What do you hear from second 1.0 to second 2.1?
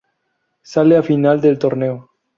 final del torneo.